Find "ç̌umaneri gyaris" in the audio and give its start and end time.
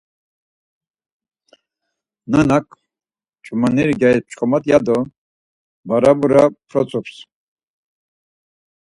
3.43-4.23